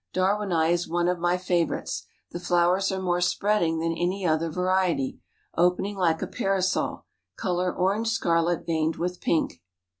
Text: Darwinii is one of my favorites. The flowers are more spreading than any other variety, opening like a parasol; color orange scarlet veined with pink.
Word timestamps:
Darwinii 0.15 0.71
is 0.71 0.87
one 0.87 1.07
of 1.07 1.19
my 1.19 1.37
favorites. 1.37 2.07
The 2.31 2.39
flowers 2.39 2.91
are 2.91 2.99
more 2.99 3.21
spreading 3.21 3.77
than 3.77 3.91
any 3.93 4.25
other 4.25 4.49
variety, 4.49 5.19
opening 5.55 5.95
like 5.95 6.23
a 6.23 6.27
parasol; 6.27 7.05
color 7.37 7.71
orange 7.71 8.07
scarlet 8.09 8.65
veined 8.65 8.95
with 8.95 9.21
pink. 9.21 9.61